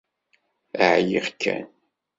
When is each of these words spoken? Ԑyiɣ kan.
Ԑyiɣ 0.89 1.27
kan. 1.41 1.65